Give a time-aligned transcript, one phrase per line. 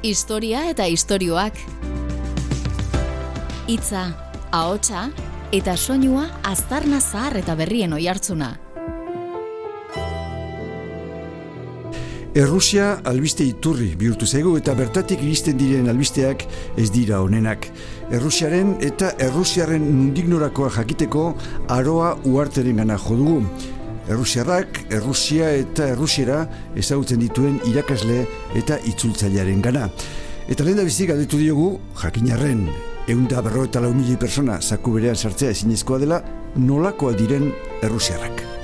[0.00, 1.56] Historia eta istorioak.
[3.66, 4.02] Hitza,
[4.54, 5.08] ahotsa
[5.50, 8.52] eta soinua aztarna zahar eta berrien oihartzuna.
[12.38, 16.44] Errusia albiste iturri bihurtu zaigu eta bertatik iristen diren albisteak
[16.78, 17.66] ez dira honenak.
[18.14, 21.32] Errusiaren eta Errusiaren nundignorakoa jakiteko
[21.74, 23.42] aroa uarteren gana jodugu.
[24.08, 26.40] Errusiarrak, Errusia eta Errusiera
[26.80, 28.22] ezagutzen dituen irakasle
[28.56, 29.88] eta itzultzailearen gana.
[30.48, 32.66] Eta lehen da bizik adetu diogu, jakinarren,
[33.08, 36.22] eunda berro eta lau mili persona zaku berean sartzea ezinezkoa dela,
[36.56, 37.52] nolakoa diren
[37.82, 38.57] Errusiarrak.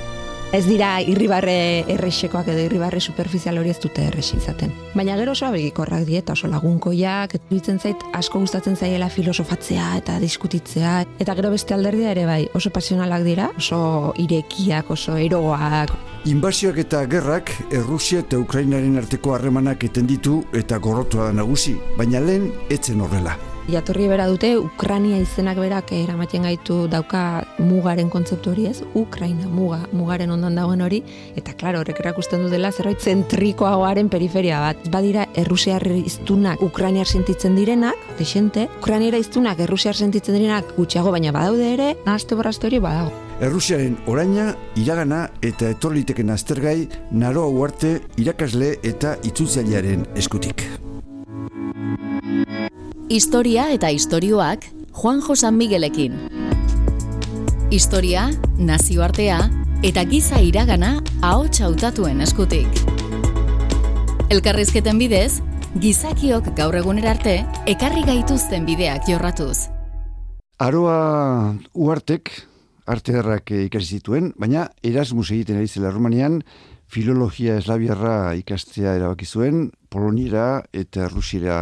[0.55, 4.71] Ez dira irribarre errexekoak edo irribarre superficial hori ez dute errexi izaten.
[4.95, 10.93] Baina gero oso abegikorrak dieta, oso lagunkoiak, duitzen zait asko gustatzen zaiela filosofatzea eta diskutitzea.
[11.19, 15.91] Eta gero beste alderdia ere bai, oso pasionalak dira, oso irekiak, oso eroak.
[16.31, 22.23] Inbasioak eta gerrak Errusia eta Ukrainaren arteko harremanak eten ditu eta gorrotua da nagusi, baina
[22.23, 23.35] lehen etzen horrela.
[23.65, 29.79] Jatorri bera dute, Ukrania izenak berak eramaten gaitu dauka mugaren kontzeptu hori ez, Ukraina, muga,
[29.97, 31.01] mugaren ondan dagoen hori,
[31.41, 34.85] eta klaro, horrek erakusten du dela zerbait zentrikoagoaren periferia bat.
[34.93, 41.73] Badira, Errusiar iztunak Ukrainiar sentitzen direnak, desente, Ukrainiara iztunak Errusiar sentitzen direnak gutxiago, baina badaude
[41.73, 43.17] ere, nahazte borrazte hori badago.
[43.41, 46.83] Errusiaren oraina, iragana eta etorliteken aztergai
[47.17, 50.69] naroa uarte irakasle eta itzultzailearen eskutik.
[53.09, 54.65] Historia eta istorioak
[54.97, 56.15] Juanjo San Miguelekin.
[57.71, 59.43] Historia, nazioartea
[59.85, 62.81] eta giza iragana ahots hautatuen eskutik.
[64.33, 65.43] Elkarrizketen bidez,
[65.77, 69.69] gizakiok gaur egunera arte ekarri gaituzten bideak jorratuz.
[70.57, 72.33] Aroa uartek
[72.89, 73.21] arte
[73.67, 76.41] ikasi zituen, baina Erasmus egiten ari zela Romanian,
[76.95, 81.57] filologia eslabiarra ikastea erabaki zuen, poloniera eta errusiera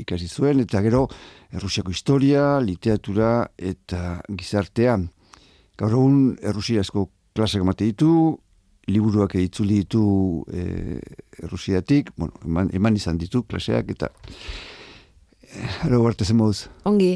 [0.00, 1.06] ikasi zuen, eta gero
[1.54, 4.96] errusiako historia, literatura eta gizartea.
[5.78, 8.14] Gaur egun errusiasko klasak emate ditu,
[8.90, 10.04] liburuak itzuli ditu
[10.50, 10.98] e,
[11.42, 14.10] errusiatik, bueno, eman, eman izan ditu klaseak, eta
[15.86, 16.42] ero arte zen.
[16.90, 17.14] Ongi,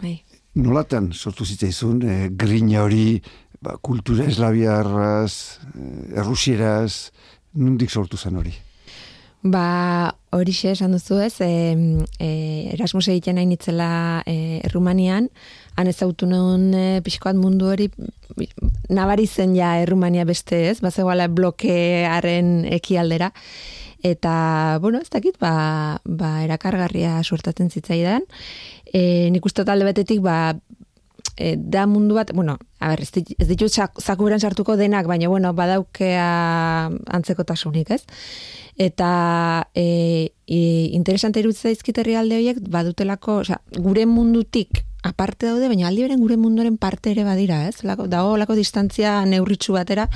[0.00, 0.16] bai.
[0.56, 3.20] Nolatan sortu zitzaizun, e, grina hori,
[3.60, 5.58] ba, kultura eslabiarraz,
[6.16, 7.10] errusieraz,
[7.56, 8.54] nundik sortu zen hori?
[9.46, 11.76] Ba, hori xe esan duzu ez, e,
[12.18, 12.28] e,
[12.74, 15.28] Erasmus egiten nahi nitzela e, Errumanian,
[15.76, 17.86] han ez autu nuen e, pixkoat mundu hori,
[18.90, 23.30] nabari zen ja Errumania beste ez, bazegoala blokearen ekialdera,
[24.02, 28.26] eta, bueno, ez dakit, ba, ba erakargarria suertatzen zitzaidan,
[28.90, 30.56] e, nik uste talde betetik, ba,
[31.36, 36.90] e, da mundu bat, bueno, a ber, ez ditut zakuberan sartuko denak, baina, bueno, badaukea
[37.18, 38.02] antzeko tasunik, ez?
[38.76, 40.58] Eta e, e,
[40.96, 46.36] interesante irutza izkiterri alde horiek, badutelako, oza, gure mundutik aparte daude, baina aldi beren gure
[46.40, 47.84] munduaren parte ere badira, ez?
[47.86, 50.08] Lako, dago lako distantzia neurritxu batera,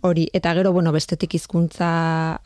[0.00, 1.90] hori, eta gero, bueno, bestetik hizkuntza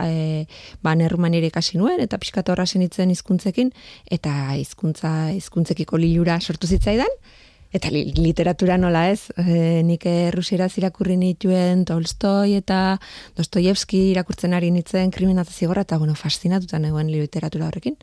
[0.01, 0.47] e,
[0.85, 3.73] ba, nerrumanire ikasi nuen, eta pixkatu horra zenitzen hizkuntzekin,
[4.11, 7.13] eta hizkuntza hizkuntzekiko lilura sortu zitzaidan,
[7.73, 12.99] Eta literatura nola ez, e, nik errusiera zirakurri nituen Tolstoi eta
[13.39, 17.97] Dostoyevski irakurtzen ari nitzen kriminatazio gorra, eta bueno, fascinatuta neguen literatura horrekin.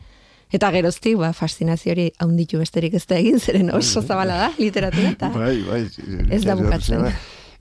[0.49, 5.11] Eta geroztik, ba, fascinazio hori haunditu besterik ez da egin, zeren oso zabala da literatura,
[5.13, 5.83] eta bai, bai,
[6.33, 7.05] ez da bukatzen.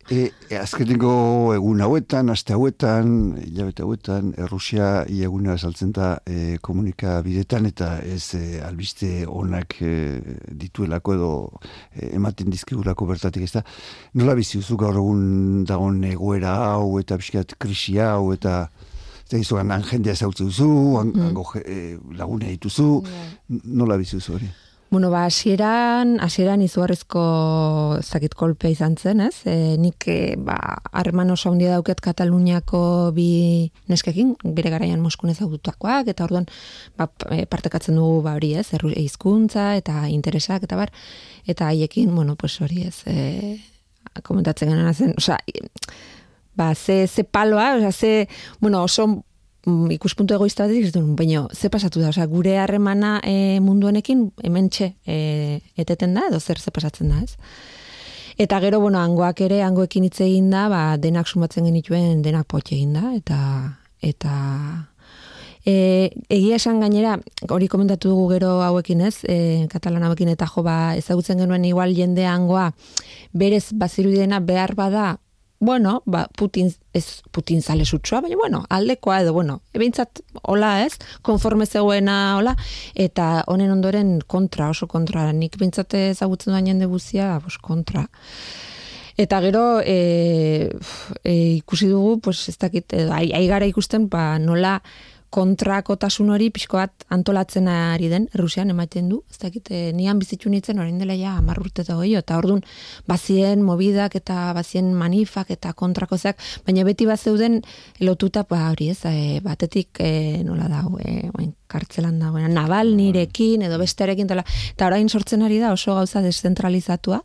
[0.08, 3.10] E, e, azkenengo egun hauetan, aste hauetan,
[3.42, 9.90] hilabete hauetan, Errusia iaguna saltzen da e, komunikabidetan eta ez e, albiste onak e,
[10.62, 11.32] dituelako edo
[11.92, 13.62] e, ematen dizkigulako bertatik ez da.
[14.16, 18.62] Nola biziuzu gaur egun dagoen egoera hau eta pixkat krisi hau eta
[19.26, 20.70] eta izuan jendea zautzen duzu,
[21.04, 21.44] mm.
[21.60, 22.88] e, lagunea dituzu,
[23.76, 24.48] nola biziuzu hori?
[24.90, 27.20] Bueno, ba, asieran, asieran izugarrizko
[28.00, 29.42] zakit kolpea izan zen, ez?
[29.44, 30.56] E, nik, e, ba,
[30.96, 32.80] harreman oso handia dauket Kataluniako
[33.12, 36.48] bi neskekin, bere garaian Moskun ezagutakoak, eta orduan,
[36.96, 38.70] ba, e, partekatzen dugu, ba, hori, ez?
[38.78, 40.94] Erru, hizkuntza eta interesak, eta bar,
[41.44, 43.02] eta haiekin, bueno, pues hori, ez?
[43.04, 43.58] E,
[44.24, 45.36] komentatzen genuen zen, oza,
[46.56, 48.28] ba, ze, ze paloa, oza, ze,
[48.64, 49.10] bueno, oso
[49.94, 54.28] ikuspuntu egoista bat ez duen, baina ze pasatu da, osea, gure harremana e, mundu honekin
[54.44, 57.36] hemen txe e, eteten da, edo zer ze pasatzen da, ez?
[58.38, 62.76] Eta gero, bueno, hangoak ere, hangoekin hitz egin da, ba, denak sumatzen genituen, denak potxe
[62.76, 63.38] egin da, eta,
[63.98, 64.34] eta,
[65.66, 67.16] e, egia esan gainera,
[67.50, 71.94] hori komentatu dugu gero hauekin ez, e, katalan hauekin eta jo, ba, ezagutzen genuen igual
[71.96, 72.70] jende hangoa,
[73.32, 74.14] berez, baziru
[74.46, 75.16] behar bada,
[75.60, 80.98] bueno, ba, Putin, ez Putin zale sutsua, baina, bueno, aldekoa edo, bueno, ebintzat, hola ez,
[81.22, 82.54] konforme zegoena, hola,
[82.94, 88.06] eta honen ondoren kontra, oso kontra, nik bintzate ezagutzen duan jende guzia, bos, kontra.
[89.18, 90.70] Eta gero, e,
[91.24, 94.78] e, ikusi dugu, pues, ez dakit, edo, aigara ikusten, ba, nola,
[95.34, 100.48] kontrakotasun hori pixko bat antolatzen ari den, Rusian ematen du, ez dakit, e, nian bizitzu
[100.48, 102.62] nintzen orain dela ja amarrurte eta hori, eta orduan
[103.08, 107.60] bazien mobidak eta bazien manifak eta kontrakozak, baina beti bat zeuden
[108.00, 110.12] lotuta, ba, hori ez, e, batetik e,
[110.48, 115.74] nola da, e, oen, kartzelan da, nabal nirekin edo bestearekin, eta orain sortzen ari da
[115.76, 117.20] oso gauza descentralizatua,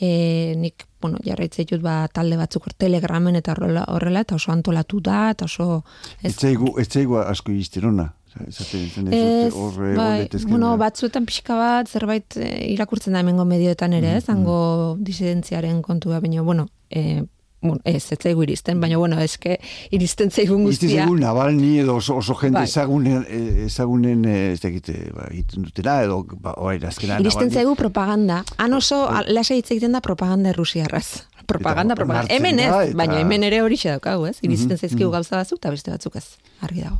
[0.00, 5.00] e, nik, bueno, jarraitzei dut ba, talde batzuk telegramen eta horrela, horrela eta oso antolatu
[5.04, 5.82] da, eta oso...
[6.22, 8.12] Ez zaigu, ez zaigu asko izterona?
[8.32, 9.52] Ez,
[9.96, 14.56] bai, bueno, batzuetan pixka bat, zerbait eh, irakurtzen da hemengo medioetan ere, mm, ez, hango
[14.94, 15.02] mm.
[15.04, 17.20] disidentziaren kontua, baina, bueno, e,
[17.62, 19.58] bueno, ez, ez zaigu iristen, baina, bueno, eske
[19.90, 20.88] iristen zaigun guztia.
[20.88, 22.66] Iristen zaigun nabalni edo oso, oso jende bai.
[22.68, 28.42] ezagunen, eh, ezagunen ez egite, ba, egiten dutena, edo, ba, oa, irazkena, Iristen zaigu propaganda.
[28.58, 29.22] Han oso, oh.
[29.28, 31.06] lasa hitz egiten da propaganda errusiarraz.
[31.46, 32.32] Propaganda, propaganda.
[32.34, 34.38] Hemen ez, baina hemen ere hori xe daukagu, ez?
[34.42, 35.10] Iristen mm -hmm.
[35.10, 36.26] gauza batzuk, eta beste batzuk ez.
[36.60, 36.98] Argi dago.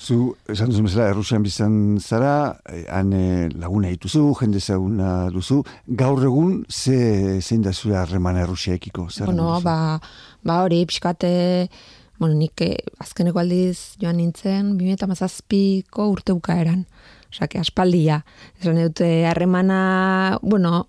[0.00, 2.56] Zu, esan duzu mesela, Errusian bizan zara,
[2.88, 5.58] han eh, laguna dituzu, jende zaguna duzu,
[6.00, 6.96] gaur egun, ze,
[7.44, 9.10] zein da zure harreman Errusia ekiko?
[9.26, 9.98] Bueno, ba,
[10.40, 11.68] ba hori, pixkate,
[12.16, 16.86] bueno, nik eh, azkeneko aldiz joan nintzen, 2008ko urte bukaeran.
[17.32, 18.24] Osa, que aspaldia.
[18.60, 20.88] Esan dute, harremana, bueno,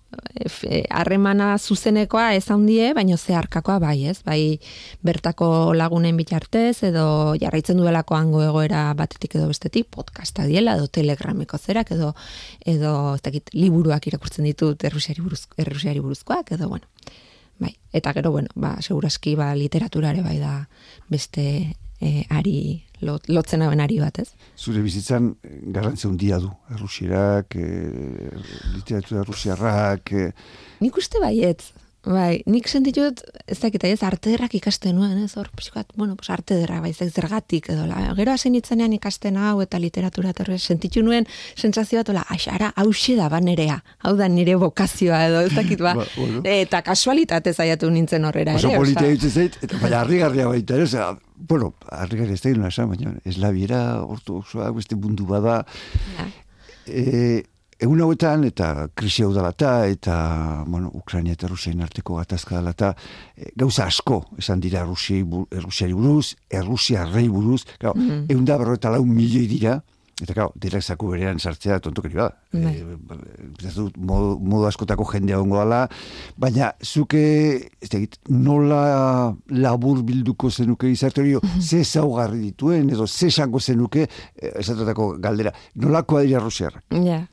[0.90, 4.22] harremana zuzenekoa ez handie, baino zeharkakoa bai, ez?
[4.26, 4.58] Bai,
[5.06, 11.58] bertako lagunen bitartez, edo jarraitzen duelako hango egoera batetik edo bestetik, podcasta diela, edo telegrameko
[11.58, 12.14] zerak, edo,
[12.66, 16.90] edo ez dakit, liburuak irakurtzen ditut errusiari, buruzko, errusiari buruzkoak, edo, bueno,
[17.62, 17.76] bai.
[17.92, 20.66] Eta gero, bueno, ba, seguraski, ba, literaturare bai da
[21.12, 22.56] beste e, ari
[23.02, 24.28] lotzen hauen ari bat, ez?
[24.58, 27.70] Zure bizitzan eh, garrantzia handia du, errusirak, e,
[28.76, 30.12] literatura errusiarrak...
[30.14, 30.28] E...
[30.82, 31.64] Nik uste baiet,
[32.02, 35.36] Bai, nik sentitut, ez dakit, ez arte derrak ikasten nuen, ez?
[35.38, 39.38] Hor, pixkat, bueno, pues arte derra, bai, ez zergatik, edo, la, gero hasen itzenean ikasten
[39.38, 44.16] hau eta literatura, eta sentitu nuen sentsazio bat, ola, aixara, hause da, ba, nerea, hau
[44.18, 46.42] da nire bokazioa, edo, ez dakit, ba, ba bueno.
[46.42, 50.96] eta kasualitate zaiatu nintzen horrera, ere, oso politia zait, eta baina harri garria baita, ez,
[51.48, 55.62] bueno, garria ez da giluna esan, baina, ez labiera, ortodoxoa, beste bundu bada,
[56.16, 56.28] ja.
[56.86, 57.42] e,
[57.82, 60.16] Egun hauetan, eta krisi hau dalata, eta,
[60.70, 62.92] bueno, Ukraina eta Rusiain arteko gatazka dalata,
[63.34, 65.24] e, gauza asko, esan dira Rusiai,
[65.64, 68.30] Rusiari buruz, Errusia rei buruz, gau, mm -hmm.
[68.30, 69.80] egun da berro lau milioi dira,
[70.22, 72.36] Eta gau, direk zaku berean sartzea tontokeri bada.
[72.54, 72.76] Bai.
[72.78, 75.80] E, modu, modu askotako jendea ongo ala,
[76.38, 77.22] baina zuke,
[77.82, 81.60] ez egit, nola labur bilduko zenuke izarte hori, mhm.
[81.60, 86.84] ze zaugarri dituen, edo ze esango zenuke, eh, esatotako galdera, nolakoa dira Rusiarrak?
[87.02, 87.24] Ja,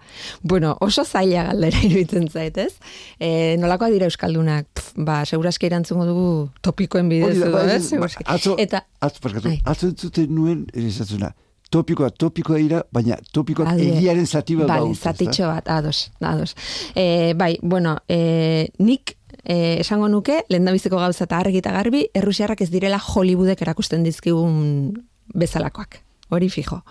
[0.41, 2.73] bueno, oso zaila galdera iruditzen zait, ez?
[3.19, 6.31] E, nolakoa dira Euskaldunak, Pff, ba, seguraski erantzungo dugu
[6.65, 7.93] topikoen bidez, ba, ez?
[8.25, 11.33] Atzo, Eta, atzo, atzo, atzo, atzo, nuen, atzo,
[11.69, 16.55] topikoa, topikoa dira, baina topikoa egiaren zati bat Bale, zatitxo bat, ados, ados.
[16.95, 22.61] E, bai, bueno, e, nik e, esango nuke, lehen gauza eta argi eta garbi, errusiarrak
[22.61, 24.93] ez direla Hollywoodek erakusten dizkigun
[25.33, 26.01] bezalakoak.
[26.29, 26.83] Hori fijo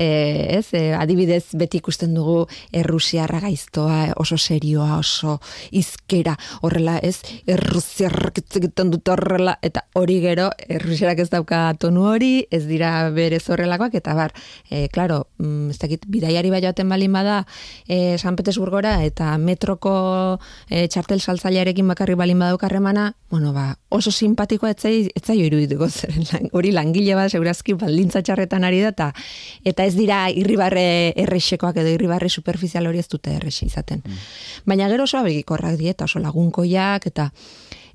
[0.00, 5.36] e, ez, e, adibidez beti ikusten dugu errusiarra gaiztoa, oso serioa, oso
[5.76, 7.18] izkera, horrela, ez,
[7.50, 13.42] errusiarrak egiten dut horrela, eta hori gero, errusiarak ez dauka tonu hori, ez dira berez
[13.52, 14.32] horrelakoak, eta bar,
[14.70, 17.42] e, klaro, mm, ez dakit, bidaiari bai joaten balin bada,
[17.86, 19.92] e, San Petersburgora, eta metroko
[20.70, 26.72] e, txartel saltzailearekin bakarri balin badaukarremana, bueno, ba, oso simpatikoa etzai, etzai irudituko zen, hori
[26.72, 29.10] langile bat, segurazki, baldintza txarretan ari da,
[29.68, 34.02] eta ez dira irribarre errexekoak edo irribarre superficial hori ez dute errexe izaten.
[34.06, 34.26] Mm.
[34.70, 37.30] Baina gero oso abegikorrak dieta, oso lagunkoiak, eta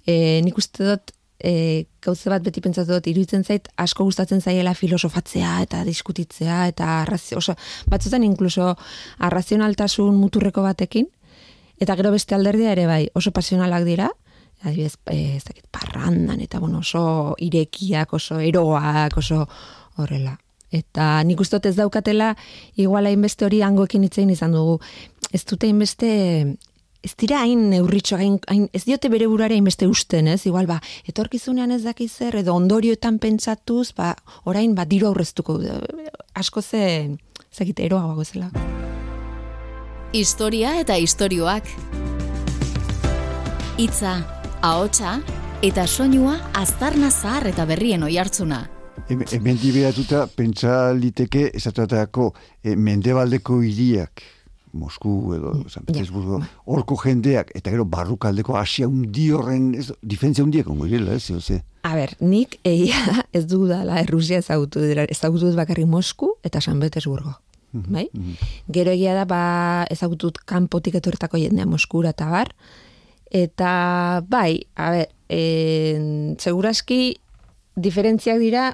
[0.06, 4.76] e, nik uste dut, e, gauze bat beti pentsatu dut, iruditzen zait, asko gustatzen zaiela
[4.78, 7.56] filosofatzea eta diskutitzea, eta arrazio, oso,
[7.92, 8.74] batzutan inkluso
[9.28, 11.10] arrazionaltasun muturreko batekin,
[11.82, 14.10] eta gero beste alderdia ere bai, oso pasionalak dira,
[14.64, 19.44] adibidez, e, ez dakit, parrandan, eta bueno, oso irekiak, oso eroak, oso
[19.98, 20.38] horrela.
[20.72, 22.36] Eta nik uste ez daukatela,
[22.76, 24.80] iguala inbeste hori angoekin itzein izan dugu.
[25.32, 26.10] Ez dute inbeste,
[27.06, 30.42] ez dira hain neurritxo, hain, ez diote bere burare inbeste usten, ez?
[30.50, 35.60] Igual, ba, etorkizunean ez dakiz zer, edo ondorioetan pentsatuz, ba, orain, ba, diru aurreztuko.
[36.34, 37.16] Asko ze,
[37.54, 38.50] zekite, eroa zela.
[40.14, 41.68] Historia eta istorioak.
[43.78, 44.22] Itza,
[44.62, 45.20] ahotsa,
[45.62, 48.75] eta soinua aztarna zahar eta berrien oihartzuna.
[49.06, 52.32] Hemen dibiratuta, pentsa liteke, esatuatako,
[52.64, 54.24] e, mendebaldeko hiriak,
[54.76, 60.68] Mosku edo San Petersburgo, horko jendeak, eta gero barrukaldeko asia undi horren, ez, difentzia undiak
[60.74, 65.86] ongo irela, ez, ez, A ber, nik egia ez du dala Errusia ezagutu, ezagutu bakarri
[65.86, 67.36] Mosku eta San Petersburgo.
[67.76, 68.08] Mhm, bai?
[68.12, 68.50] Mhm.
[68.74, 72.56] Gero egia da, ba, ezagutut kanpotik etorretako jendea Moskura eta bar.
[73.30, 77.20] Eta, bai, a ber, e, seguraski
[77.76, 78.70] diferentziak dira,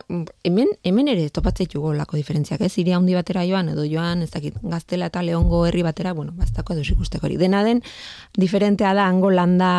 [0.45, 2.75] hemen, hemen ere topatzeitu golako diferentziak, ez?
[2.77, 6.75] Iria handi batera joan, edo joan, ez dakit, gaztela eta leongo herri batera, bueno, bastako
[6.75, 7.39] edo ikusteko hori.
[7.41, 7.81] Dena den,
[8.37, 9.71] diferentea da, hango landa,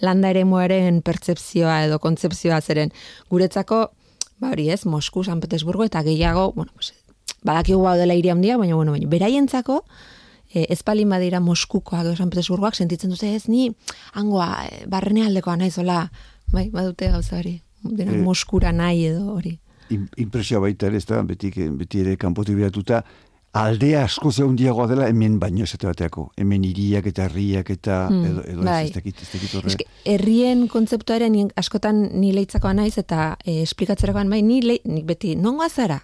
[0.00, 2.94] landa ere moaren pertsepzioa edo kontzepzioa zeren.
[3.28, 3.82] Guretzako,
[4.40, 6.94] ba hori ez, Mosku, San Petersburgo, eta gehiago, bueno, pues,
[7.44, 9.82] badakigu hau dela iria handia, baina, bueno, baina, beraientzako,
[10.48, 13.68] e, ez palin badira Moskukoak edo San Petersburgoak, sentitzen dute ez, ni,
[14.16, 16.06] hangoa, e, barrene aldekoa naizola,
[16.48, 19.58] bai, badute gauza hori dena e, moskura nahi edo hori.
[20.20, 23.02] Impresioa baita ere, ez da, beti, beti ere kanpotik biratuta,
[23.56, 26.28] aldea asko ze handiagoa dela hemen baino esate bateako.
[26.36, 28.84] Hemen iriak eta herriak eta hmm, edo, edo bai.
[28.90, 34.42] ez, ez, ez, ez, ez, herrien kontzeptuaren askotan ni leitzakoa naiz eta e, esplikatzerakoan bai
[34.42, 36.00] ni, le, beti nongoa zara?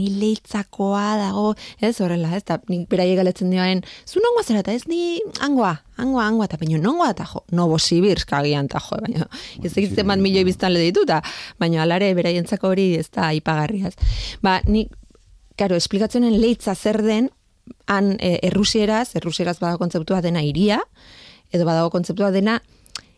[0.00, 1.52] Ni leitzakoa dago,
[1.84, 5.74] ez horrela, ez da, nik beraie galetzen dioen, zu nongoa zera, eta ez ni angoa,
[6.00, 9.28] angoa, angoa, eta baina nongoa, eta jo, no bosibir, kagian, eta jo, baina,
[9.60, 11.20] ez egitzen bat milioi biztan dituta,
[11.60, 13.94] baina alare beraientzako hori ez da ipagarriaz.
[14.44, 14.94] Ba, nik,
[15.60, 17.30] karo, esplikatzenen leitza zer den,
[17.90, 20.80] han e, errusieraz, errusieraz badago kontzeptua dena iria,
[21.52, 22.60] edo badago kontzeptua dena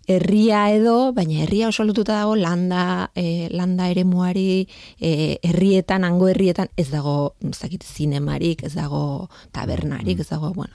[0.07, 4.67] herria edo, baina herria oso lotuta dago landa, e, landa ere muari,
[4.99, 10.75] e, herrietan, hango herrietan, ez dago, zakit, zinemarik, ez dago tabernarik, ez dago, bueno,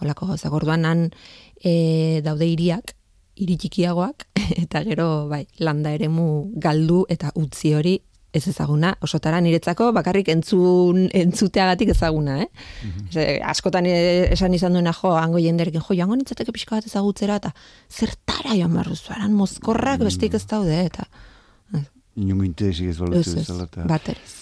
[0.00, 1.08] holako gauza, gorduan han
[1.62, 2.94] e, daude iriak,
[3.40, 4.28] iritxikiagoak,
[4.64, 7.98] eta gero, bai, landa eremu galdu eta utzi hori
[8.32, 12.48] ez ezaguna, osotara niretzako bakarrik entzun, entzuteagatik ezaguna, eh?
[12.86, 17.50] Mm askotan esan izan duena jo, hango jenderekin, jo, jango nintzateke pixka bat ezagutzera, eta
[17.90, 20.06] zertara joan barru zuaran, mozkorrak mm.
[20.06, 21.06] bestik ez daude, eta...
[22.20, 24.32] Inungo interesik ez balotu ez, ez, baterez.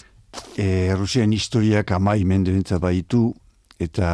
[0.57, 3.33] E, Rusian historiak amai mende baitu,
[3.79, 4.09] eta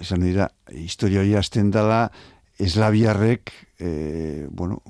[0.00, 2.10] esan dira, historia hori hasten dela,
[2.58, 4.82] eslabiarrek e, bueno,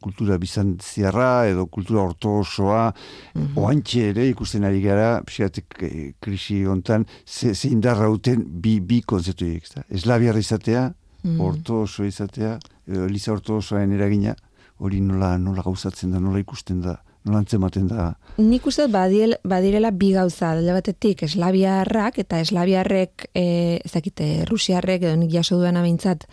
[0.00, 2.92] kultura bizantziarra edo kultura ortosoa
[3.34, 3.58] mm -hmm.
[3.62, 9.00] oantxe ere ikusten ari gara psiatek e, krisi hontan ze, ze indarra uten bi, bi
[9.02, 9.46] konzeptu
[9.88, 10.92] eslabiarra izatea
[11.24, 14.34] mm ortoso izatea eliza ortosoaen eragina
[14.78, 18.10] hori nola, nola gauzatzen da, nola ikusten da nola antzematen da.
[18.38, 23.46] Nik uste badiel, badirela bi gauza, dela batetik eslabiarrak eta eslabiarrek, e,
[23.84, 26.26] ezakite, rusiarrek, edo nik jaso duena bintzat,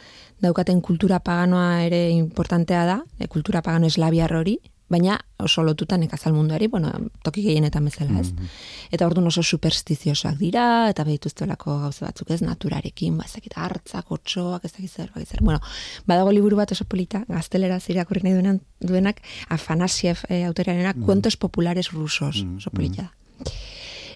[0.43, 4.59] daukaten kultura paganoa ere importantea da, e, kultura pagano eslabiar hori,
[4.93, 6.91] baina oso lotutan nekazal munduari, bueno,
[7.25, 8.31] toki gehienetan bezala ez.
[8.31, 8.51] Mm
[8.93, 14.67] Eta orduan oso superstiziosoak dira, eta behituztelako gauza batzuk ez, naturarekin, ba, ezakit, hartzak, otxoak,
[14.67, 15.41] ez zer, ba, zer.
[15.41, 15.59] Bueno,
[16.05, 21.35] badago liburu bat oso polita, gaztelera zirakurri nahi duenak, duenak, Afanasiev e, autoriarenak, mm kuentos
[21.37, 23.09] populares rusos, mm oso polita.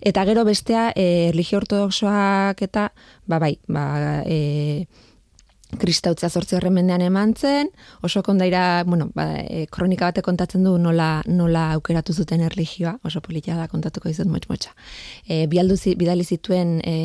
[0.01, 2.91] Eta gero bestea, e, religio ortodoxoak eta,
[3.25, 4.85] ba, bai, ba, e,
[5.75, 7.69] kristautza zortzi horren mendean eman zen,
[8.05, 13.21] oso kondaira, bueno, ba, e, kronika bate kontatzen du nola, nola aukeratu zuten erligioa, oso
[13.21, 14.73] politia da kontatuko izut motx motxa.
[15.27, 16.97] E, bidali zituen e,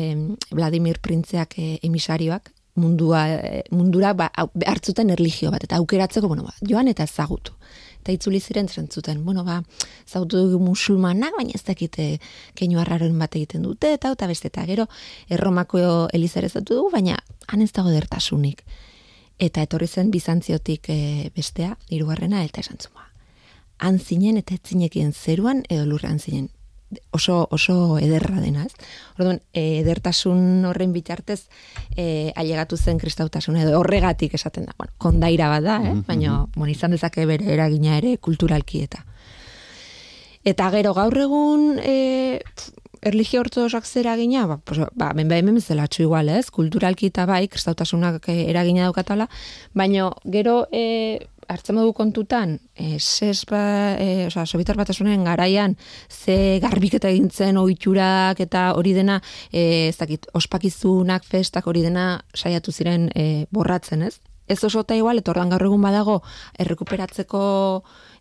[0.51, 4.31] Vladimir Printzeak e, emisarioak, mundua, e, mundura ba,
[4.65, 7.57] hartzuten erligio bat, eta aukeratzeko, bueno, ba, joan eta ezagutu
[8.03, 9.61] eta itzuli ziren zentzuten, bueno, ba,
[10.05, 12.07] zautu musulmanak, baina ez dakite
[12.59, 14.87] keinu arraroen bat egiten dute, eta eta beste, eta gero,
[15.31, 17.17] erromako elizare zautu dugu, baina
[17.47, 18.65] han ez dago dertasunik.
[19.41, 23.07] Eta etorri zen bizantziotik e, bestea, irugarrena, eta esan zuma.
[23.79, 26.51] Han zinen eta etzinekien zeruan, edo lurran zinen
[27.11, 28.73] oso oso ederra dena, ez?
[29.17, 31.47] Orduan, edertasun horren bitartez
[31.95, 34.75] eh ailegatu zen kristautasuna edo horregatik esaten da.
[34.77, 35.93] Bueno, kondaira bada, eh?
[35.93, 36.69] Mhm, Baina, -hmm.
[36.69, 39.05] izan dezake bere eragina ere kulturalki eta.
[40.43, 42.41] Eta gero gaur egun eh
[43.03, 45.59] erlijio ortodoxak zera gina, ba, pues, ba, ben behin
[45.99, 46.49] igual, ez?
[46.49, 49.29] Kulturalki eta bai, kristautasunak eh, eragina daukatala,
[49.73, 55.77] baina gero e, hartzen modu kontutan, e, ses ba, e, oza, sobitar batasunen garaian,
[56.09, 59.19] ze garbiketa egintzen ohiturak eta hori dena,
[59.51, 64.17] e, ez dakit, ospakizunak, festak hori dena saiatu ziren e, borratzen, ez?
[64.47, 66.17] Ez oso eta igual, eta ordan gaur egun badago,
[66.59, 67.43] errekuperatzeko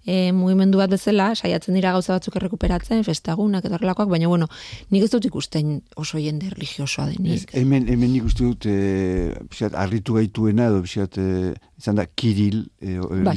[0.07, 4.49] e, mugimendu bat bezala, saiatzen dira gauza batzuk errekuperatzen, festagunak eta horrelakoak, baina bueno,
[4.91, 7.53] nik ez dut ikusten oso jende religiosoa denik.
[7.59, 12.67] hemen, hemen nik uste dut, e, pixat, arritu gaituena, edo pixat, e, izan da, Kiril,
[12.81, 13.37] e, bai.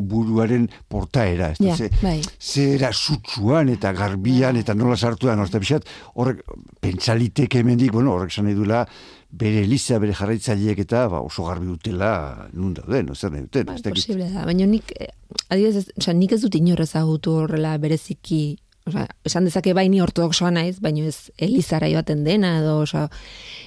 [0.00, 2.20] buruaren portaera, ez da, ja, ze, bai.
[2.38, 6.44] ze era sutsuan eta garbian eta nola sartuan, horreta pixat, horrek,
[6.80, 8.86] pentsaliteke hemendik, bueno, horrek zan edula,
[9.30, 13.70] bere eliza, bere jarraitzaileek eta ba, oso garbi dutela nun dauden, zer nahi duten.
[13.70, 15.12] Ba, posible da, baina nik, eh,
[15.48, 18.58] adibidez, oza, nik ez dut inorrez agutu horrela bereziki,
[18.90, 23.06] oza, esan dezake baini ortodoxoa naiz, baina ez elizara joaten dena, edo, oza,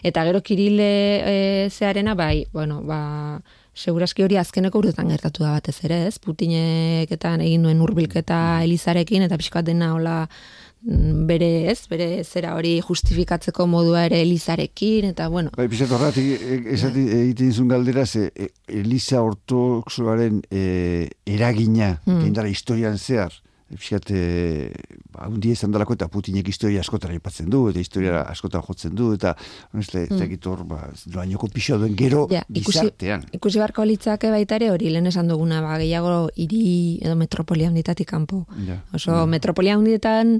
[0.04, 0.90] eta gero kirile
[1.24, 1.38] e,
[1.72, 3.40] zearena, bai, bueno, ba,
[3.74, 6.20] seguraski hori azkeneko urtetan gertatu da batez ere, ez?
[6.22, 12.74] Putineketan egin duen urbilketa elizarekin, eta pixkoat dena hola, Mm, bere, ez, bere zera hori
[12.84, 15.54] justifikatzeko modua ere Elizarekin, eta bueno.
[15.56, 22.46] Bai, pizat horretik, e, esati egiten izun galdera, ze e, Eliza ortoxoaren e, eragina, mm.
[22.52, 23.34] historian zehar,
[23.78, 24.72] Fiskat, e,
[25.14, 29.14] ba, un dia dalako eta Putinek historia askotara ipatzen du, eta historia askotara jotzen du,
[29.14, 29.36] eta
[29.74, 30.20] honeste, mm.
[30.20, 33.26] zekitor, ba, doainoko pixo duen gero ja, gizartean.
[33.28, 37.72] Ikusi, ikusi barko litzake baita ere hori, lehen esan duguna, ba, gehiago hiri edo metropolia
[37.72, 38.44] handitatik kanpo.
[38.68, 39.26] Ja, Oso ja.
[39.30, 40.40] metropolia handietan,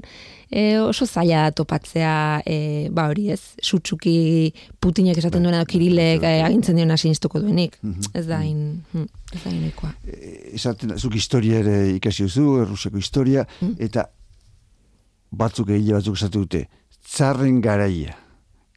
[0.50, 5.48] e, oso zaila topatzea e, ba hori ez, sutsuki putinek esaten bai.
[5.48, 7.78] duena da kirilek e, agintzen diona sinstuko duenik.
[7.82, 8.10] Mhm.
[8.14, 9.94] Ez da in, hm, ez da inekoa.
[10.06, 13.76] E, esaten, zuk historia ere ikasi duzu, erruseko historia, mm.
[13.88, 14.08] eta
[15.34, 16.64] batzuk egile batzuk esatu dute,
[17.04, 18.14] tzarren garaia,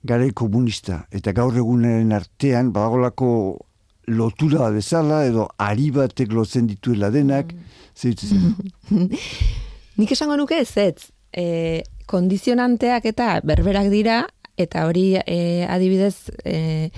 [0.07, 3.29] garai komunista, eta gaur egunaren artean, badagolako
[4.07, 7.75] lotura bezala, edo ari batek lotzen dituela denak, mm.
[9.97, 14.23] Nik esango nuke ez ez, e, kondizionanteak eta berberak dira,
[14.57, 16.89] eta hori e, adibidez, e,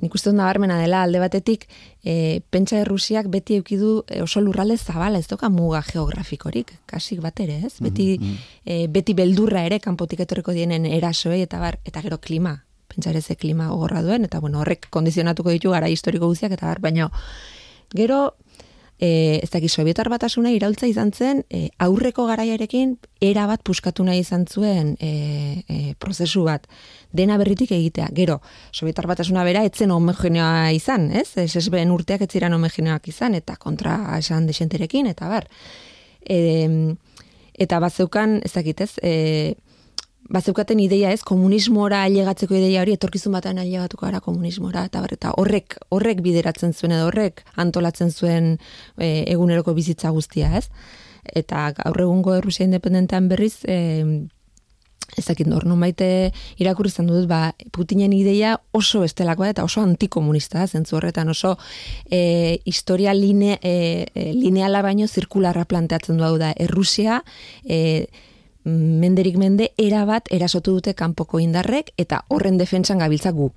[0.00, 1.66] nik uste nabarmena dela alde batetik,
[2.04, 7.40] e, pentsa errusiak beti eukidu e, oso lurralde zabala, ez doka muga geografikorik, kasik bat
[7.44, 7.74] ere, ez?
[7.80, 8.92] Beti, mm -hmm.
[8.92, 13.36] beti beldurra ere, kanpotik etorreko dienen erasoei, eta bar, eta gero klima, pentsa ere ze
[13.36, 17.10] klima gogorra duen, eta bueno, horrek kondizionatuko ditu gara historiko guztiak, eta bar, baina
[17.94, 18.36] gero,
[19.02, 24.22] e, ez dakit sovietar batasuna iraultza izan zen e, aurreko garaiarekin era bat puskatu nahi
[24.22, 25.10] izan zuen e,
[25.66, 26.68] e, prozesu bat
[27.10, 28.12] dena berritik egitea.
[28.14, 28.38] Gero,
[28.70, 31.34] sovietar batasuna bera etzen homogeneoa izan, ez?
[31.72, 35.50] Behen urteak ez ziren homogeneoak izan, eta kontra esan desenterekin, eta bar.
[36.22, 36.38] E,
[37.58, 39.54] eta bat zeukan, ez dakit ez, e,
[40.30, 45.78] bazeukaten ideia ez, komunismora ailegatzeko ideia hori, etorkizun batean ailegatuko gara komunismora, eta, eta horrek,
[45.90, 48.52] horrek bideratzen zuen, edo horrek antolatzen zuen
[48.98, 50.68] e, eguneroko bizitza guztia, ez?
[51.22, 54.28] Eta gaur egungo Errusia independentean berriz, e,
[55.16, 56.32] ez dakit nor, baite
[56.62, 61.56] irakurri izan dut, ba, Putinen ideia oso estelakoa eta oso antikomunista, zentzu horretan oso
[62.10, 67.22] e, historia line, e, e, lineala baino zirkularra planteatzen du da, Errusia,
[67.64, 68.06] e,
[68.64, 73.50] menderik mende erabat erasotu dute kanpoko indarrek eta horren defentsan gabiltza gu.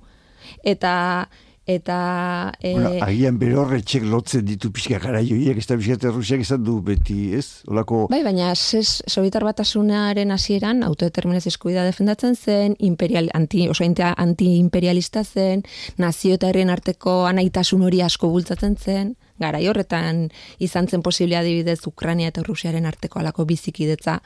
[0.64, 1.28] Eta
[1.66, 2.72] eta e...
[2.72, 7.34] bueno, agian berorretxek lotzen ditu pixka gara joiek, ez da pixka errusiak izan du beti,
[7.34, 7.66] ez?
[7.66, 8.04] Olako...
[8.12, 15.66] Bai, baina ses, sobitar batasunaren hasieran autodeterminazio eskuida defendatzen zen, imperial, anti, oso anti-imperialista zen,
[15.98, 20.28] nazio eta herrien arteko anaitasun hori asko bultzatzen zen, gara horretan
[20.62, 24.20] izan zen posiblea adibidez Ukrania eta Rusiaren arteko alako bizikidetza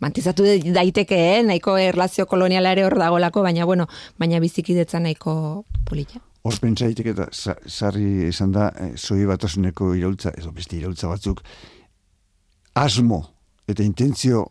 [0.00, 1.42] mantizatu daiteke, eh?
[1.46, 6.20] nahiko erlazio koloniala ere hor dagolako, baina bueno, baina bizikidetza nahiko polita.
[6.46, 11.42] Hor pentsa eta sarri esan da, eh, zoi batasuneko iraultza, edo beste iraultza batzuk,
[12.74, 13.24] asmo
[13.68, 14.46] eta intentzio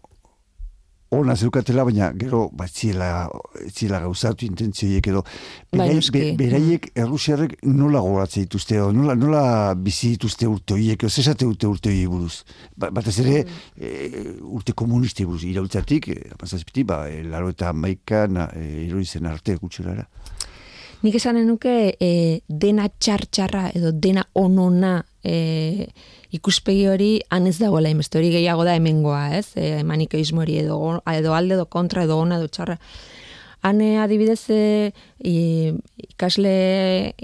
[1.15, 5.23] ona zeukatela, baina gero batziela, batziela gauzatu intentzioiek edo
[5.71, 5.89] bai,
[6.39, 9.43] beraiek errusiarrek nola goratzen dituzte, nola, nola
[9.75, 12.43] bizi dituzte urte horiek, ez esate urte urte horiek buruz.
[12.75, 13.79] Ba, batez ere, mm.
[13.79, 19.55] e, urte komunisti buruz, iraultzatik, e, apazazpiti, ba, e, laro eta maikan e, zen arte
[19.55, 20.07] gutxurara.
[21.05, 25.85] Nik esanen nuke e, dena txar-txarra edo dena onona e,
[26.35, 29.51] ikuspegi hori han ez dagoela inbeste hori gehiago da hemengoa, ez?
[29.55, 30.77] E, manikeismo hori edo,
[31.13, 32.77] edo alde edo kontra edo ona edo txarra.
[33.67, 34.91] Han adibidez e,
[35.23, 36.53] ikasle,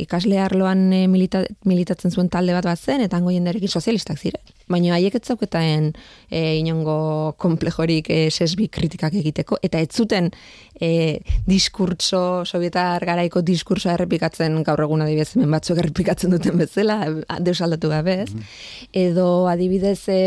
[0.05, 4.52] ikasle arloan e, milita, militatzen zuen talde bat bat zen, eta hango jenderekin sozialistak ziren.
[4.71, 5.91] Baina haiek ez zauketaen
[6.30, 10.30] e, inongo komplejorik e, sesbi kritikak egiteko, eta ez zuten
[10.80, 17.02] e, diskurtso, sovietar garaiko diskurso errepikatzen gaur egun adibidez hemen batzuk errepikatzen duten bezala,
[17.43, 18.30] deus aldatu gabe ez.
[18.34, 18.54] Mhm.
[19.06, 20.21] Edo adibidez e,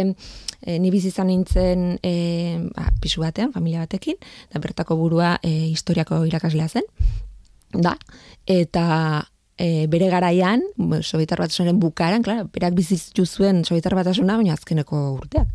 [0.63, 2.17] e, ni bizi izan nintzen e,
[2.75, 4.19] ba, pisu batean, familia batekin,
[4.53, 6.87] da bertako burua e, historiako irakaslea zen,
[7.73, 7.97] da,
[8.47, 8.87] eta
[9.59, 10.63] e, bere garaian,
[11.03, 15.49] Sobietar Batasunaren bukaran, klar, berak bizitu zuen Sobietar Batasuna, baina azkeneko urteak.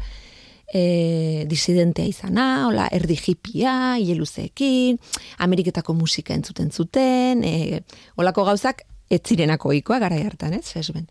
[0.72, 4.98] E, disidentea izana, hola, erdi hipia, ieluzeekin,
[5.44, 7.82] Ameriketako musika entzuten zuten, e,
[8.16, 11.10] holako gauzak, ez zirenako ikoa gara hartan, ez, fesben.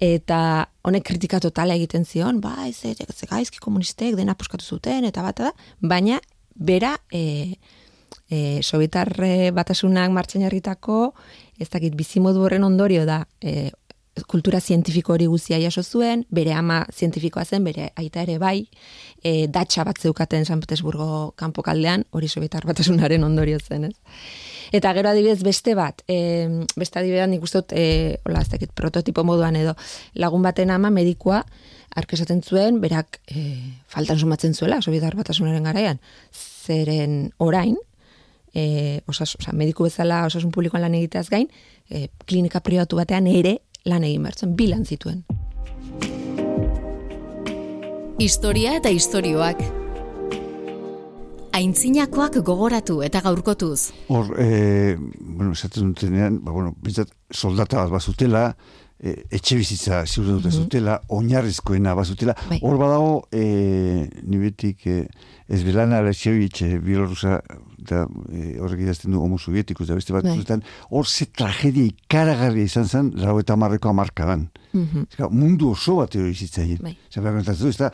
[0.00, 0.38] Eta
[0.88, 5.22] honek kritika totala egiten zion, ba, ez, ez, ez, gaizki komunistek dena puskatu zuten, eta
[5.22, 5.52] bat da,
[5.84, 6.18] baina,
[6.56, 7.60] bera, e,
[8.32, 9.12] e, Sobietar
[9.52, 11.12] batasunak martxen jarritako,
[11.58, 13.70] ez dakit bizimodu horren ondorio da e,
[14.28, 18.68] kultura zientifiko hori guzia jaso zuen, bere ama zientifikoa zen, bere aita ere bai,
[19.22, 23.94] e, datxa bat zeukaten San Petersburgo kanpokaldean, hori sobietar batasunaren ondorio zen, ez?
[24.74, 27.86] Eta gero adibidez beste bat, e, beste adibidez nik uste e,
[28.24, 29.74] hola, ez dakit, prototipo moduan edo,
[30.14, 31.42] lagun baten ama medikua,
[31.94, 33.44] arkesaten zuen, berak e,
[33.90, 36.00] faltan sumatzen zuela, sobietar batasunaren garaian,
[36.34, 37.76] zeren orain,
[38.54, 41.48] e, osas, osa, mediku bezala osasun publikoan lan egiteaz gain,
[41.90, 45.24] e, klinika pribatu batean ere lan egin bertzen, bilan zituen.
[48.18, 49.58] Historia eta istorioak.
[51.54, 53.90] Aintzinakoak gogoratu eta gaurkotuz.
[54.10, 58.48] Hor, e, bueno, esaten dutenean, ba, bueno, bintzat, soldata bat bazutela,
[58.98, 62.34] e, etxe bizitza ziur dute mm zutela, oinarrizkoena bazutela.
[62.48, 62.58] Bai.
[62.62, 65.06] Hor badago, e, nibetik, e,
[65.48, 67.40] ez belana Alexevich, e, Bielorusa,
[67.82, 70.60] eta e, horrek idazten du homo sovietikus, da beste bat, Bai.
[70.90, 74.48] hor ze tragedia ikaragarria izan zen, rau eta marreko amarkadan.
[74.72, 75.06] Mhm.
[75.10, 76.80] Zeka, mundu oso bat hori izitzaien.
[76.82, 76.96] Bai.
[77.14, 77.92] Ez da,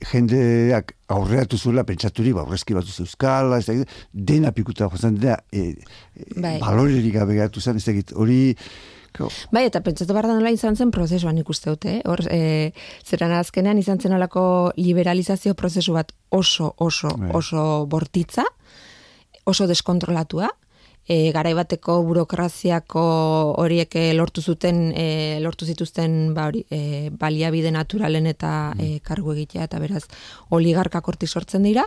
[0.00, 3.74] jendeak aurreatu zuela pentsaturi, ba, aurrezki bat euskala, ez da,
[4.12, 5.74] dena pikuta joan dena, e,
[6.14, 6.58] e, Bai.
[6.62, 8.56] balorerik gabe geratu zen, ez da, hori,
[9.12, 12.02] kao, Bai, eta pentsatu behar da nola izan zen prozesuan ikuste dute, eh?
[12.08, 12.72] hor, e,
[13.06, 14.42] zeran azkenean izan zen olako
[14.76, 17.30] liberalizazio prozesu bat oso, oso, Bai.
[17.40, 18.44] oso bortitza,
[19.44, 20.50] oso deskontrolatua,
[21.10, 23.02] e, garai bateko burokraziako
[23.58, 25.06] horiek eh, lortu zuten, e,
[25.42, 30.04] lortu zituzten ba, hori, e, baliabide naturalen eta e, kargu egitea, eta beraz
[30.54, 31.86] oligarkak horti sortzen dira,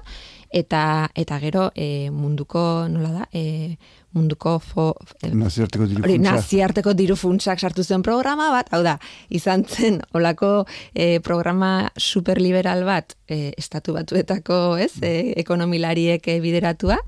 [0.52, 3.78] eta eta gero e, munduko, nola da, e,
[4.14, 8.98] munduko fo, e, nazioarteko diru Hori, naziarteko diru funtsak sartu zuen programa bat, hau da,
[9.30, 17.00] izan zen olako eh, programa superliberal bat eh, estatu batuetako, ez, eh, ekonomilariek eh, bideratua,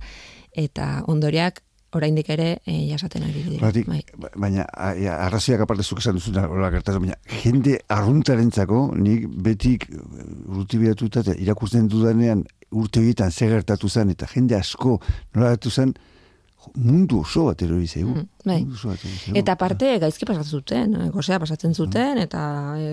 [0.55, 1.61] eta ondoriak
[1.95, 3.69] oraindik ere eh, jasaten ari dira.
[3.87, 4.01] Bai.
[4.19, 9.27] ba- baina a- a- arrazoiak aparte zuk esan duzuna hola gertatzen, baina jende arruntarentzako nik
[9.45, 9.85] betik
[10.57, 14.97] urti bidatuta irakurtzen dudanean urte horietan zer gertatu zen eta jende asko
[15.35, 15.93] nola gertatu zen
[16.75, 18.09] mundu oso bat erori zaigu.
[18.15, 18.59] Mm, bai.
[18.65, 19.37] Bat erori.
[19.41, 22.41] Eta aparte gaizki pasatzen zuten, eh, gozea pasatzen zuten eta
[22.77, 22.89] e,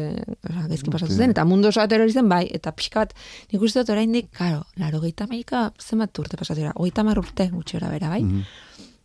[0.69, 3.15] gaizki pasatzen zuten eta mundu oso atero zen bai eta pixka bat
[3.53, 6.73] nik uste dut oraindik, claro, 80 zenbat urte pasatzen dira?
[6.77, 8.23] 30 urte gutxi ora bera, bai?
[8.23, 8.43] Mhm.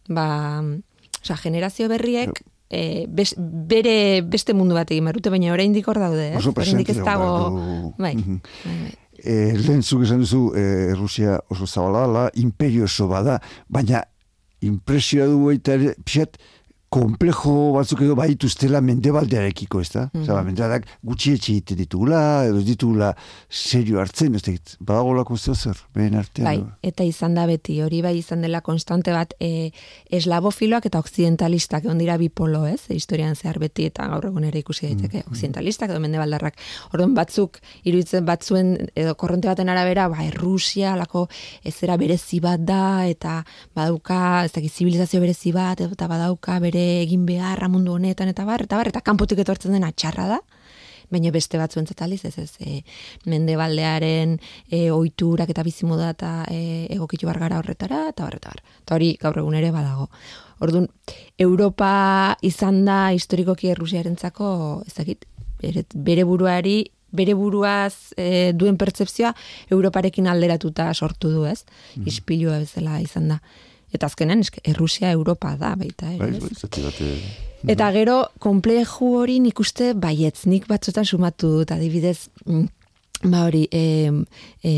[0.10, 0.64] ba,
[1.24, 6.34] osea, generazio berriek e, bes, bere beste mundu bat egin barute, baina oraindik hor daude?
[6.38, 7.94] Oso Oraindik ez dago...
[7.98, 8.40] Bai, Mhm.
[8.64, 8.96] bai, bai.
[9.18, 14.04] E, lehen zuk esan duzu, e, Rusia oso zabala imperio oso bada, baina
[14.66, 16.38] impresioa du baita ere, pixat,
[16.90, 20.06] komplejo batzuk edo baituztela mendebaldearekiko, ez da?
[20.14, 20.24] Mm.
[20.24, 20.46] -hmm.
[20.48, 23.14] mendebaldeak gutxi etxe egiten ditugula, edo ditugula
[23.50, 26.46] serio hartzen, ez da, badagolako zer, behen artean.
[26.46, 29.72] Bai, eta izan da beti, hori bai izan dela konstante bat, e,
[30.10, 34.88] eslabofiloak eta okzidentalistak, egon dira bipolo, ez, historian zehar beti, eta gaur egun ere ikusi
[34.88, 36.56] daiteke, okzidentalistak edo mendebaldarrak.
[36.94, 41.28] Orduan batzuk, iruditzen batzuen, edo korronte baten arabera, ba, Errusia, lako
[41.66, 43.44] ezera berezi bat da, eta
[43.76, 48.66] badauka, ez dakit, zibilizazio berezi bat, eta badauka bere egin beharra mundu honetan, eta bar,
[48.68, 50.40] eta bar, eta kanpotik etortzen dena txarra da,
[51.14, 52.82] baina beste batzuentzat aliz, ez ez, e,
[53.26, 54.36] mendebaldearen
[54.70, 58.64] e, oiturak eta bizimoda eta e, egokitu bar gara horretara, eta bar, eta bar.
[58.84, 60.10] Eta hori gaur egun ere badago.
[60.60, 60.90] Orduan,
[61.40, 61.92] Europa
[62.42, 64.52] izan da historikoki Errusiarentzako,
[64.88, 65.26] ez dakit,
[65.62, 66.84] bere, bere buruari
[67.18, 69.32] bere buruaz e, duen pertzepzioa
[69.72, 71.64] Europarekin alderatuta sortu du, ez?
[72.06, 73.40] Ispilua bezala izan da.
[73.94, 77.14] Eta azkenen, eske, Errusia Europa da, baita, ere, Bai, bai, zati bat, e,
[77.72, 82.66] Eta gero, kompleju hori nik uste baietz, nik batzutan sumatu dut, adibidez, mm,
[83.32, 84.12] ba hori, e,
[84.62, 84.74] e,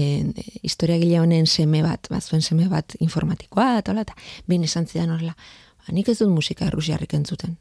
[0.63, 4.15] historiagile honen seme bat, ba, zuen seme bat informatikoa, eta hola, eta
[4.47, 7.57] behin esan zidan horrela, ba, nik ez dut musika errusiarrik entzuten.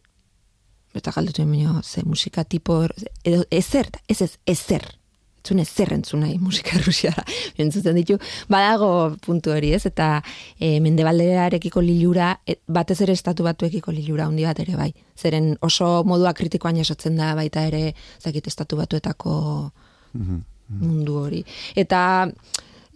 [0.97, 2.85] Eta galdetu baina, ze musika tipo,
[3.25, 4.87] edo ezer, ez ez, ezer.
[5.47, 7.25] Zune zer entzun nahi musika errusiara.
[7.63, 8.19] Entzuten ditu,
[8.51, 8.91] badago
[9.25, 10.19] puntu hori ez, eta
[10.59, 14.91] e, mendebaldearekiko lilura, e, batez ere estatu batuekiko lilura handi bat ere bai.
[15.19, 19.35] Zeren oso modua kritikoan jasotzen da baita ere, zakit estatu batuetako
[20.15, 20.41] mhm.
[20.83, 21.45] mundu hori.
[21.77, 22.01] Eta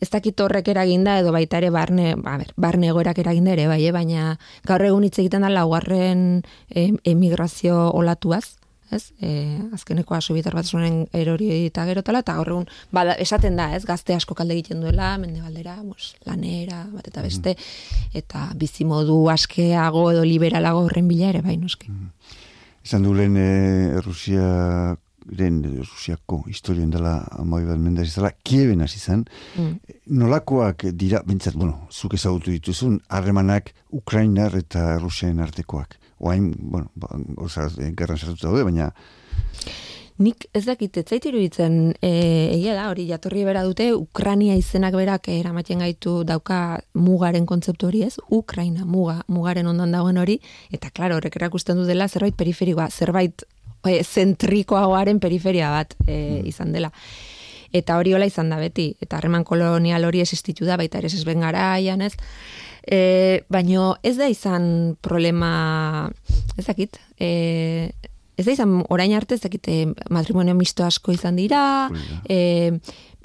[0.02, 3.84] ez dakit horrek eraginda edo baita ere barne, ba, ber, barne egoerak eraginda ere, bai,
[3.86, 3.92] eh?
[3.94, 4.34] baina
[4.66, 6.42] gaur egun hitz egiten da laugarren
[6.74, 8.56] emigrazio olatuaz,
[8.92, 9.12] ez?
[9.20, 13.84] E, azkeneko asubitar bat zuen erori eta gerotala, eta gaur egun, bada, esaten da, ez?
[13.88, 17.56] Gazte asko kalde egiten duela, mende baldera, mos, lanera, bat eta beste,
[18.14, 21.92] eta bizimodu askeago edo liberalago horren bila ere, bai, noski.
[21.92, 22.38] Mm
[22.82, 28.98] Izan du lehen e, Rusia den Rusiako historien dela amai bat mendaz izala, kieben hasi
[28.98, 29.24] zen,
[29.54, 29.96] mm.
[30.18, 37.08] nolakoak dira, bintzat, bueno, zuk ezagutu dituzun, harremanak Ukrainar eta Rusian artekoak oain, bueno, ba,
[37.98, 38.92] gerran sartuta daude, baina...
[40.22, 42.10] Nik ez dakit, ez zaitiru ditzen, e,
[42.52, 48.04] egia da, hori jatorri bera dute, Ukrania izenak berak eramaten gaitu dauka mugaren kontzeptu hori
[48.06, 50.38] ez, Ukraina, muga, mugaren ondan dagoen hori,
[50.70, 53.42] eta klaro, horrek erakusten du dela, zerbait periferikoa, zerbait
[53.88, 56.50] e, zentrikoagoaren periferia bat e, mm.
[56.52, 56.92] izan dela.
[57.72, 61.24] Eta hori hola izan da beti, eta harreman kolonial hori existitu da, baita ere ez
[61.24, 62.14] garaian ez,
[62.82, 66.10] E, baino ez da izan problema,
[66.58, 67.92] ez dakit, e,
[68.36, 71.90] ez da izan orain arte, ez dakit, e, matrimonio misto asko izan dira,
[72.28, 72.72] e,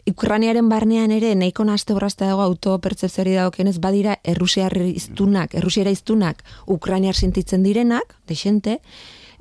[0.08, 6.46] Ukraniaren barnean ere nahiko naste borrazta dago autopertzepziori dagokenez badira errusiar iztunak, errusiara iztunak
[6.78, 8.78] Ukraniar sentitzen direnak, desente,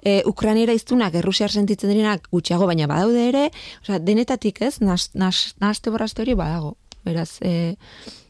[0.07, 3.49] e, Ukraniara iztunak errusiar sentitzen direnak gutxiago baina badaude ere,
[3.83, 6.77] osea, denetatik ez, naste borrazte hori badago.
[7.07, 7.75] Beraz, e,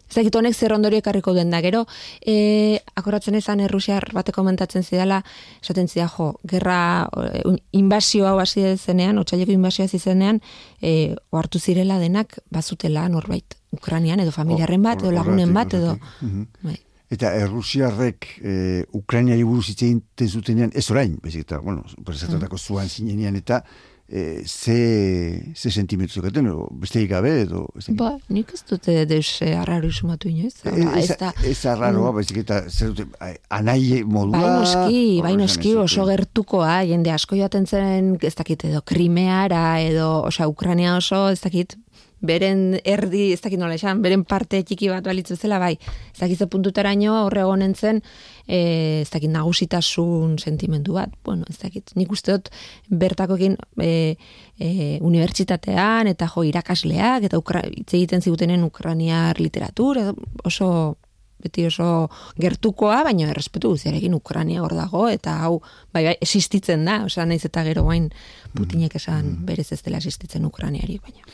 [0.06, 1.80] Ez honek zer ondorio ekarriko den da, gero,
[2.22, 5.18] e, akoratzen ezan errusiar bateko komentatzen zidala,
[5.64, 10.38] esaten zida, jo, gerra, e, inbazio hau hasi zenean, otxaileko inbazioa zizenean,
[10.80, 15.98] e, oartu zirela denak bazutela norbait, Ukranian, edo familiarren bat, edo lagunen bat, edo...
[16.20, 16.46] Mhm.
[16.62, 16.78] Bai.
[17.06, 18.54] Eta errusiarrek e,
[18.98, 22.56] Ukrainiari buruz itzein tezutenean, ez orain, bezik eta, bueno, mm.
[22.58, 23.62] zuan zinenean, eta
[24.08, 27.66] e, ze, ze sentimentu zukaten, o beste gabe edo...
[27.98, 30.54] Ba, nik ez dute deus e, arraro isumatu inoiz.
[30.64, 32.14] Ez, ez, ez arraroa, mm.
[32.18, 33.06] baizik eta zer dute,
[33.50, 34.42] anai modua...
[34.42, 40.10] Bai noski, bai noski, oso gertukoa, jende asko joaten zen, ez dakit, edo krimeara, edo,
[40.30, 41.78] osea, Ukrania oso, ez dakit,
[42.20, 46.38] beren erdi, ez dakit nola esan, beren parte txiki bat balitzu zela, bai, ez dakit
[46.38, 48.00] ze puntutaraino horre egonen zen,
[48.46, 52.50] e, ez dakit nagusitasun sentimendu bat, bueno, ez dakit, nik uste dut
[52.88, 54.16] bertakoekin e,
[54.58, 60.12] e, unibertsitatean, eta jo, irakasleak, eta ukra, egiten zigutenen ukraniar literatura,
[60.44, 60.96] oso
[61.42, 62.08] beti oso
[62.40, 65.60] gertukoa, baina errespetu guziarekin Ukrania hor dago, eta hau,
[65.92, 68.08] bai, bai, existitzen da, osea, naiz eta gero guain
[68.56, 69.46] Putinek esan mm-hmm.
[69.46, 71.26] berez ez dela existitzen Ukraniari, baina.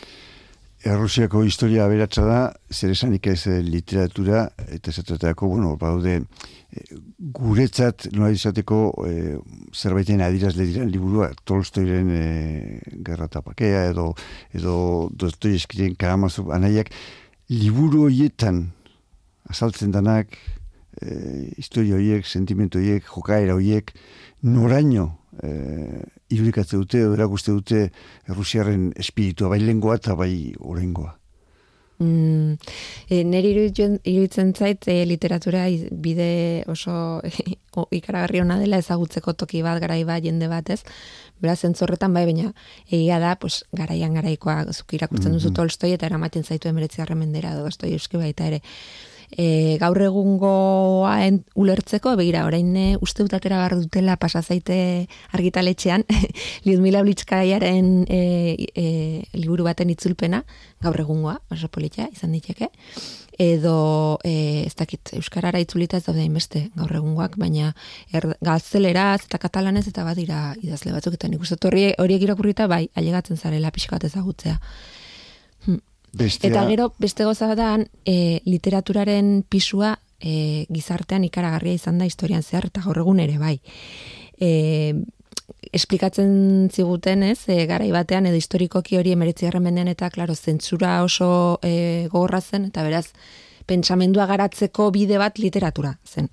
[0.82, 2.38] Errusiako historia aberatsa da,
[2.74, 6.16] zer esanik ez eh, literatura, eta zertateako, bueno, baude,
[6.74, 6.96] eh,
[7.36, 9.36] guretzat, nola izateko, e,
[9.70, 12.24] zerbaiten adirazle diren liburua, Tolstoiren e,
[13.06, 14.08] gerra tapakea, edo,
[14.58, 14.74] edo
[15.14, 16.90] Dostoyevskiren karamazu anaiak,
[17.52, 18.64] liburu horietan
[19.54, 20.34] azaltzen danak,
[20.98, 21.14] e,
[21.62, 23.94] historia horiek, sentimentu horiek, jokaera horiek,
[24.42, 27.88] noraino e, irudikatze dute, erakuste dute
[28.28, 31.16] Rusiaren espiritua, bai lengoa eta bai orengoa.
[32.02, 32.56] Mm,
[33.08, 37.20] e, neri iruditzen zait e, literatura bide oso
[37.98, 40.80] ikaragarri hona dela ezagutzeko toki bat garai bat jende batez.
[41.42, 42.52] Beraz zentzorretan bai baina
[42.90, 45.56] egia da pues garaian garaikoa zuk irakurtzen duzu mm -hmm.
[45.56, 47.14] Tolstoi eta eramaten zaitu 19.
[47.14, 48.62] mendera edo Dostoievski baita ere
[49.32, 51.16] e, gaur egungoa
[51.58, 56.04] ulertzeko, begira, orain e, uste utatera behar dutela pasazaite argitaletxean,
[56.66, 58.22] Liudmila Blitzkaiaren e,
[58.74, 58.86] e,
[59.38, 60.44] liburu baten itzulpena,
[60.82, 62.68] gaur egungoa, oso politia, izan diteke,
[63.42, 67.72] edo e, ez dakit, Euskarara itzulita ez daude inbeste gaur egungoak, baina
[68.12, 73.40] er, gazteleraz eta katalanez eta badira idazle batzuk, eta nik uste horiek irakurrita bai, ailegatzen
[73.40, 74.58] zarela pixka bat ezagutzea.
[75.66, 75.80] Hm.
[76.12, 76.50] Bestia...
[76.50, 82.68] Eta gero, beste goza da, e, literaturaren pisua e, gizartean ikaragarria izan da historian zehar,
[82.68, 83.56] eta gaur egun ere, bai.
[84.38, 84.94] E,
[85.72, 91.58] esplikatzen ziguten, ez, e, garai batean, edo historikoki hori emeretzi mendean, eta, klaro, zentzura oso
[91.62, 93.08] e, gogorra zen, eta beraz,
[93.66, 96.28] pentsamendua garatzeko bide bat literatura zen.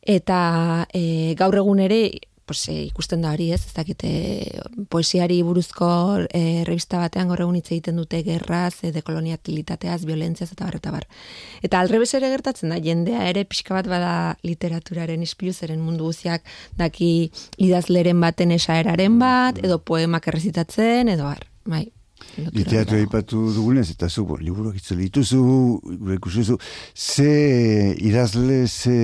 [0.00, 2.10] Eta e, gaur egun ere,
[2.48, 4.10] pues, e, ikusten da hori ez, ez dakite
[4.90, 5.88] poesiari buruzko
[6.32, 11.04] e, revista batean gaur egun hitz egiten dute gerraz, e, dekoloniatilitateaz, violentziaz eta barreta bar.
[11.62, 14.14] Eta alrebes ere gertatzen da, jendea ere pixka bat bada
[14.48, 16.48] literaturaren ispiluzeren mundu guziak
[16.80, 17.30] daki
[17.68, 21.86] idazleren baten esaeraren bat, edo poemak errezitatzen, edo har, bai.
[22.38, 25.42] Literatura ipatu dugunez, eta zu, bon, liburu egitzu dituzu,
[26.00, 26.58] gure ikusuzu,
[26.94, 28.96] ze idazle, ze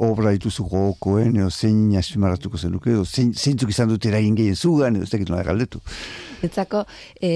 [0.00, 4.96] obra dituzu gogokoen, edo zein azpimarratuko zenuke, edo zein, zeintzuk izan dut eragin gehien zugan,
[4.96, 5.80] edo ez dakit nola galdetu.
[6.46, 6.84] Etzako,
[7.20, 7.32] e,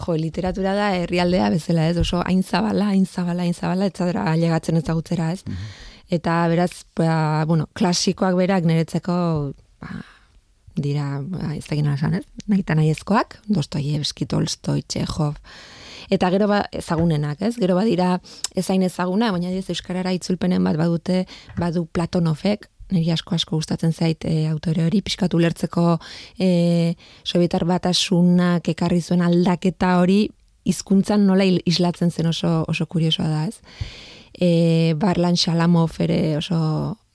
[0.00, 4.80] jo, literatura da herrialdea bezala ez, oso hain zabala, hain zabala, hain zabala, etzadera alegatzen
[4.80, 5.42] ezagutzera ez.
[5.44, 5.70] Mhm.
[6.16, 9.16] Eta beraz, ba, bueno, klasikoak berak niretzeko,
[9.82, 9.96] ba,
[10.76, 15.40] dira, ba, ez dakit nola esan ez, nahi eta nahi ezkoak, Dostoyevski, Tolstoi, Txehov,
[16.10, 17.56] eta gero ba ezagunenak, ez?
[17.60, 18.20] Gero badira
[18.54, 21.24] ezain ezaguna, baina ez euskarara itzulpenen bat badute,
[21.58, 25.96] badu Platonovek, niri asko asko gustatzen zait e, autore hori pixkatu lertzeko
[26.38, 30.26] e, sobietar batasunak ekarri zuen aldaketa hori
[30.66, 33.58] hizkuntzan nola islatzen zen oso oso kuriosoa da, ez?
[34.32, 36.58] E, Barlan Shalamov ere oso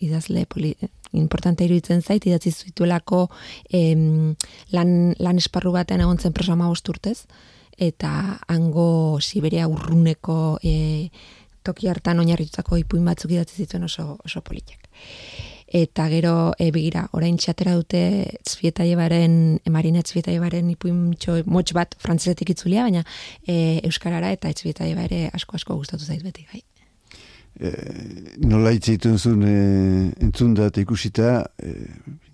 [0.01, 0.73] idazle poli,
[1.13, 3.25] importante iruditzen zait, idatzi zuituelako
[3.69, 4.33] em,
[4.71, 7.27] lan, lan esparru batean egon zen prosa urtez,
[7.81, 11.09] eta hango Siberia urruneko e,
[11.65, 14.85] toki hartan oinarritutako ipuin batzuk idatzi zituen oso, oso politek.
[15.71, 18.01] Eta gero, e, begira, orain txatera dute
[18.43, 19.35] Tzvieta Jebaren,
[19.71, 21.13] Marina Tzvieta Jebaren ipuin
[21.47, 23.05] motx bat frantzesetik itzulia, baina
[23.47, 26.61] e, Euskarara eta Tzvieta Jebare asko-asko gustatu zait beti, bai.
[27.61, 27.71] E,
[28.43, 29.55] nola itzaitun zuen e,
[30.27, 31.77] entzun da eta ikusita, e,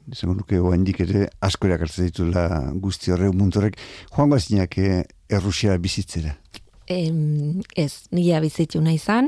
[0.09, 2.47] izango nuke oaindik ere asko erakartzen ditula
[2.81, 3.77] guzti horre muntorek,
[4.15, 6.35] joango azinak e, Errusia bizitzera?
[6.87, 9.27] Em, ez, nila bizitzu nahi zan,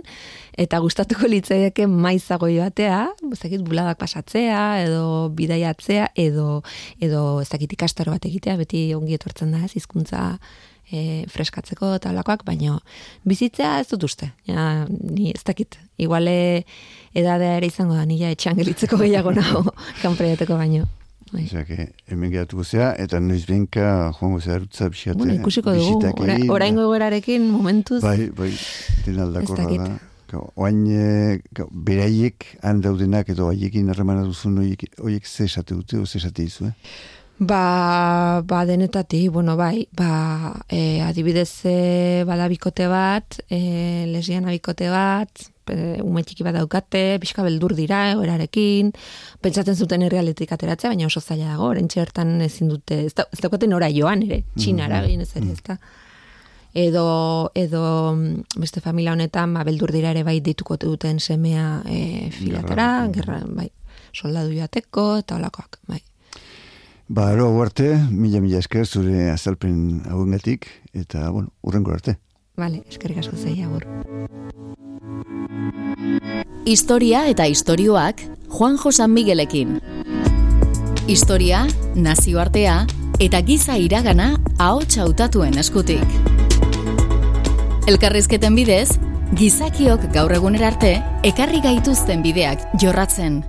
[0.55, 3.01] eta gustatuko litzaideke maizago joatea,
[3.33, 6.62] ezakit buladak pasatzea, edo bidaiatzea, edo,
[7.03, 10.38] edo ezakit ikastaro bat egitea, beti ongi etortzen da ez, izkuntza
[10.88, 12.77] e, freskatzeko eta olakoak, baina
[13.27, 14.31] bizitzea ez dut uste.
[14.47, 16.63] Ja, ni ez dakit, iguale
[17.12, 19.67] edadea ere izango da, nila etxan gelitzeko gehiago nago,
[20.05, 20.88] kanpreiateko baino.
[21.31, 21.45] Bai.
[21.65, 25.17] que hemen geratuko zea, eta noiz benka joango zea erutza bixate.
[25.17, 28.01] Bueno, ikusiko dugu, orain gogorarekin momentuz.
[28.01, 28.51] Bai, bai,
[29.05, 29.89] den aldako da.
[30.55, 36.69] Oain, e, beraiek handaudenak edo haiekin harremana duzun oiek ze esate dute, ze esate izu,
[36.69, 36.73] eh?
[37.39, 45.45] Ba, ba denetati, bueno, bai, ba, e, adibidez e, badabikote bat, e, lesbiana bikote bat,
[45.71, 48.91] e, ume txiki bat daukate, pixka beldur dira, erarekin,
[49.39, 53.39] pentsatzen zuten errealetik ateratzea, baina oso zaila dago, orentxe hortan ezin dute, ez, da, ez
[53.39, 55.80] daukate nora joan, ere, txinara mm ez ere, ez da.
[56.75, 57.08] Edo,
[57.56, 57.86] edo
[58.17, 63.39] mm, beste familia honetan, ba, beldur dira ere bai dituko duten semea e, filatera, gerra,
[63.47, 63.71] bai,
[64.12, 66.04] soldadu joateko, eta olakoak, bai.
[67.12, 72.19] Ba, ero, arte, mila mila esker zure azalpen hauengatik, eta, bueno, urrengo arte.
[72.54, 73.88] Vale, eskerrik asko zei, agur.
[76.69, 78.22] Historia eta istorioak
[78.54, 79.80] Juan Josan Miguelekin.
[81.10, 82.86] Historia, nazioartea
[83.17, 86.06] eta giza iragana ahots hautatuen eskutik.
[87.89, 89.00] Elkarrizketen bidez,
[89.34, 93.41] gizakiok gaur egunera arte ekarri gaituzten bideak jorratzen.